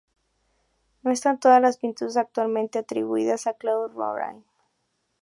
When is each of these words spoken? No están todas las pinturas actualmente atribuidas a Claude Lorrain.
No 1.03 1.11
están 1.11 1.39
todas 1.39 1.61
las 1.61 1.77
pinturas 1.77 2.17
actualmente 2.17 2.79
atribuidas 2.79 3.45
a 3.45 3.53
Claude 3.53 3.93
Lorrain. 3.93 4.43